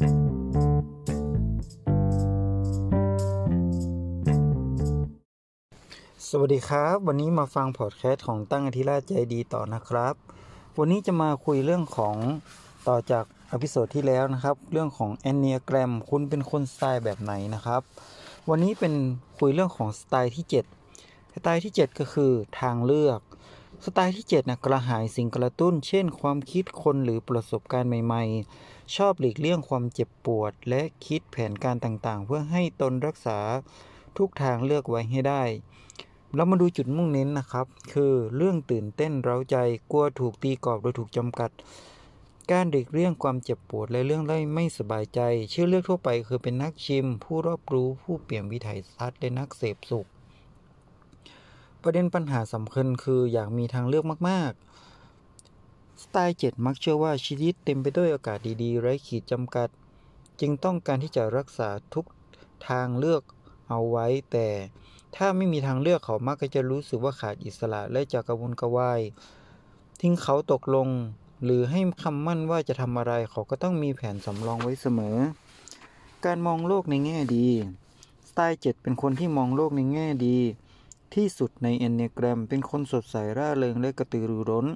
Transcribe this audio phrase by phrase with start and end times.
[0.00, 0.06] สวั
[6.46, 10.14] สดีครับ วันนี้มาฟังพอดแคสต์ของตั้งอธิราชใจดีต่อนะครับ
[10.78, 12.16] วันนี้จะมาคุยเรื่องของ
[12.88, 17.82] ต่อจาก episode ที่แล้วนะครับ เรื่องของ Enneagram คุณเป็นคนสไตล์แบบไหนนะครับ
[18.50, 18.94] วันนี้เป็น
[19.38, 20.44] คุยเรื่องของสไตล์ที่
[20.90, 23.20] 7 สไตล์ที่ 7 ก็คือทางเลือก
[23.84, 33.38] สไตล์ที่7นะกระหายสิ่งกระตุ้น เช่น ความคิดคนหรือประสบการณ์ใหม่ๆ ชอบหลีกเลี่ยงความเจ็บปวด และคิดแผนการต่างๆ เพื่อให้ตนรักษา
[34.18, 35.42] ทุกทางเลือกไว้ให้ได้
[36.34, 39.56] เรามาดูจุดมุ่งเน้นนะครับ คือเรื่องตื่นเต้นเร้าใจ
[39.92, 41.50] กลัวถูกตีกรอบโดยถูกจำกัด
[42.50, 45.20] การเด็กเลี่ยงความเจ็บปวดและเรื่องไล่ไม่สบายใจ
[45.52, 50.08] ชื่อเลือกทั่วไปคือเป็นนักชิม ผู้รอบรู้ผู้เปลี่ยนวิถัยทัศน์และนักเสพสุข
[51.84, 54.52] ประเด็นปัญหาสำคัญคืออยากมีทางเลือกมาก
[55.26, 59.68] ๆ สไตล์7มักเชื่อว่าชีวิตเต็มไปด้วยโอกาสดีๆ ไร้ขีดจำกัด
[60.40, 62.06] จึงต้องการที่จะรักษาทุก
[62.68, 63.22] ทางเลือก
[63.68, 64.48] เอาไว้ แต่
[65.16, 69.00] ถ้าไม่มีทางเลือกเขามักจะรู้สึกว่าขาดอิสระและจะกระวนกระวาย
[70.00, 70.88] ทิ้งเขาตกลง
[71.44, 75.16] หรือให้คำมั่นว่าจะทำอะไรเขาก็ต้องมีแผนสำรองไว้เสมอ
[76.24, 77.48] การมองโลกในแง่ดี
[78.28, 80.38] สไตล์เจ็ดเป็นคนที่มองโลกในแง่ดี
[81.14, 84.66] ที่สุดในเอนเนกรม เป็นคนสดใสร่าเริงและกระตือรือร้น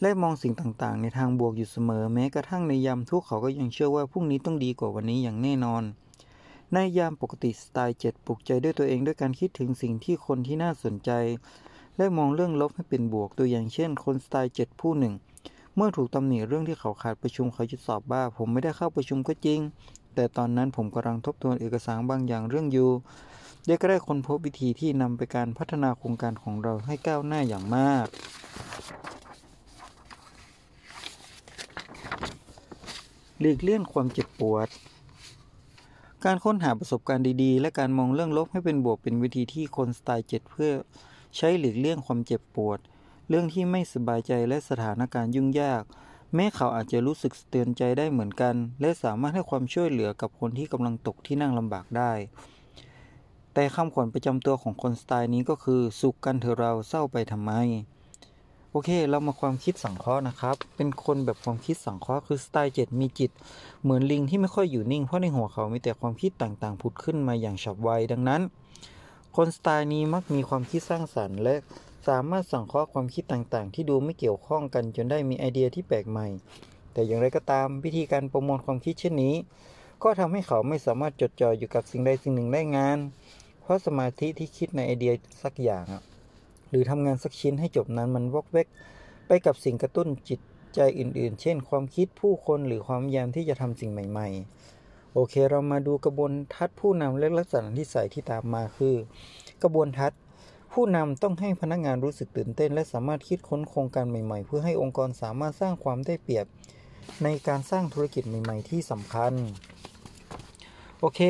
[0.00, 5.82] และมองสิ่งต่างๆ ในทางบวกอยู่เสมอ แม้กระทั่งในยามทุกข์เขาก็ยังเชื่อว่าพรุ่งนี้ต้องดีกว่าวันนี้อย่างแน่นอน
[6.72, 11.10] ในยามปกติสไตล์เจ็ดปลุกใจด้วยตัวเองด้วยการคิดถึงสิ่งที่คนที่น่าสนใจ
[11.96, 15.14] และมองเรื่องลบให้เป็นบวกตัวอย่างเช่น คนสไตล์เจ็ดผู้หนึ่ง
[15.74, 19.60] เมื่อถูกตำหนิเรื่องที่เขาขาดประชุมเขาจะสอบว่าผมไม่ได้เข้าประชุมก็จริง
[20.14, 22.90] แต่ตอนนั้นผมกำลังทบทวนเอกสารบางอย่างเรื่องอยู่
[23.66, 28.06] ได้ก็ได้ค้นพบวิธีที่นำไปการพัฒนาโครงการของเราให้ก้าวหน้าอย่างมาก
[33.40, 34.68] หลีกเลี่ยงความเจ็บปวด
[36.24, 40.72] การค้นหาประสบการณ์ดีๆ และการมองเรื่องลบให้เป็นบวกเป็นวิธีที่คนสไตล์เจ็ดเพื่อ
[41.36, 42.78] ใช้หลีกเลี่ยงความเจ็บปวด
[43.28, 45.82] เรื่องที่ไม่สบายใจและสถานการณ์ยุ่งยาก
[46.34, 52.12] แม้เขาอาจจะรู้สึกเตือนใจได้เหมือนกัน และสามารถให้ความช่วยเหลือกับคนที่กำลังตกที่นั่งลำบากได้
[53.54, 57.52] แต่คำขวัญประจำตัวของคนสไตล์นี้ก็คือ สุขกันเถอะเราเศร้าไปทำไม
[58.70, 63.30] โอเค เรามาความคิดสังเคราะห์นะครับ เป็นคนแบบความคิดสังเคราะห์คือสไตล์เจ็ดมีจิต
[63.82, 68.42] เหมือนลิงที่ไม่ค่อยอยู่นิ่งเพราะในหัวเขามีแต่ความคิดต่างๆผุดขึ้นมาอย่างฉับไวดังนั้น
[69.36, 71.54] คนสไตล์นี้มักมีความคิดสร้างสรรค์และ
[72.08, 76.26] สามารถสังเคราะห์ความคิดต่างๆ ที่ดูไม่เกี่ยวข้องกันจนได้มีไอเดียที่แปลกใหม่
[76.92, 79.34] แต่อย่างไรก็ตามวิธีการประมวลความคิดเช่นนี้
[80.02, 82.98] ก็ทำให้เขาไม่สามารถจดจ่ออยู่กับสิ่งใดสิ่งหนึ่งได้งาน
[83.64, 85.84] เพราะสมาธิที่คิดในไอเดียสักอย่าง
[86.68, 88.66] หรือทำงานสักชิ้นให้จบนั้นมันวอกเวก
[89.26, 90.40] ไปกับสิ่งกระตุ้นจิต
[90.74, 94.28] ใจอื่นๆ เช่น ความคิดผู้คนหรือความยามที่จะทำสิ่งใหม่
[94.72, 98.94] ๆ โอเค เรามาดูกระบวนทัศน์ผู้นำและลักษณะที่ใส่ที่ตามมาคือ
[99.62, 100.20] กระบวนทัศน์
[100.72, 106.46] ผู้นำต้องให้พนักงานรู้สึกตื่นเต้น และสามารถคิดค้นโครงการใหม่ๆ เพื่อให้องค์กรสามารถสร้างความได้เปรียบ
[107.22, 109.32] ในการสร้างธุรกิจใหม่ ๆ ที่สำคัญ
[111.06, 111.22] โอเค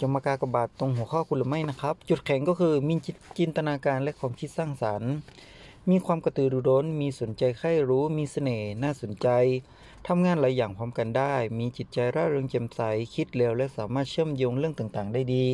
[0.00, 2.94] จะมากากบาทตรงหัวข้อคุณหรือไม่นะครับ จุดแข็งก็คือมี
[3.38, 5.12] จินตนาการและความคิดสร้างสารรค์
[5.90, 9.28] มีความกระตือรือร้น มีสนใจใคร่รู้ มีเสน่ห์ น่าสนใจ
[10.06, 12.80] ทำงานหลายอย่างพร้อมกันได้ มีจิตใจร่าเริงแจ่มใส
[13.14, 15.46] คิดเร็วและสามารถเชื่อมโยงเรื่องต่างๆ ได้ดี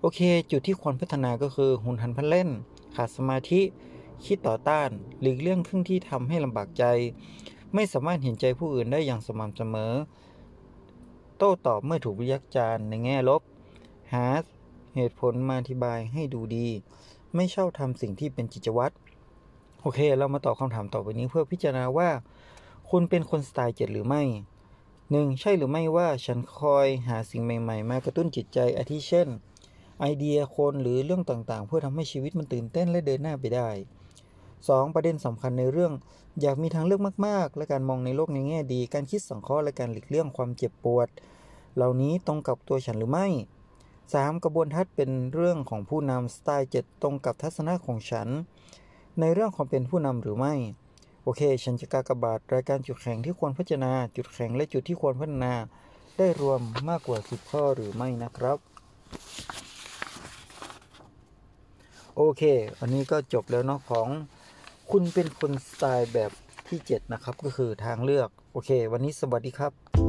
[0.00, 0.20] โอเค
[0.50, 2.48] จุดที่ควรพัฒนาก็คือหุนหันพันเล่น
[2.96, 3.60] ขาดสมาธิ
[4.26, 4.90] คิดต่อต้าน
[5.20, 6.84] หลีกเลี่ยงครึ่งที่ทำให้ลำบากใจ
[7.74, 9.92] ไม่สามารถเห็นใจผู้อื่นได้อย่างสม่ำเสมอ
[11.38, 12.26] โต้ตอบเมื่อถูกวิ
[12.56, 13.42] จารณ์ในแง่ลบ
[14.12, 14.26] หา
[14.96, 16.68] เหตุผลมาอธิบายให้ดูดี
[17.34, 18.94] ไม่ชอบทำสิ่งที่เป็นจิตวัตร
[19.80, 22.10] โอเค เรามาตอบคำถามต่อไปนี้เพื่อพิจารณาว่า
[22.90, 24.22] คุณเป็นคนสไตล์เจ็ดหรือไม่
[25.10, 29.28] หนึ่งใช่หรือไม่ว่าฉันคอยหาสิ่งใหม่ๆ มากระตุ้นจิตใจอาทิเช่น
[30.00, 33.68] ไอเดียคนหรือเรื่องต่างๆ เพื่อทำให้ชีวิตมันตื่นเต้นและเดินหน้าไปได้
[34.74, 34.94] 2.
[34.94, 35.92] ประเด็นสำคัญในเรื่อง
[36.40, 41.08] อยากมีทางเลือกมาก ๆ และการมองในโลกในแง่ดี การคิดสังเคราะห์และการหลีกเลี่ยงความเจ็บปวด
[41.76, 43.26] เหล่านี้ตรงกับตัวฉันหรือไม่
[43.84, 44.42] 3.
[44.44, 48.28] กระบวนทัศน์เป็นเรื่องของผู้นำสไตล์7ตรงกับทัศนะของฉัน
[49.20, 50.54] ในเรื่องความเป็นผู้นำหรือไม่
[51.22, 55.54] โอเค ฉันจะกากบาทรายการจุดแข็งที่ควรพัฒนา จุดแข็งและจุดที่ควรพัฒนา
[56.18, 58.58] ได้รวมมากกว่า 10 ข้อหรือไม่นะครับ
[62.16, 62.42] โอเค
[62.80, 64.08] อันนี้ก็จบแล้วเนาะของ
[64.90, 66.30] คุณเป็นคนสไตล์แบบ
[66.68, 70.05] ที่ 7 นะครับ ก็คือทางเลือก โอเค วันนี้สวัสดีครับ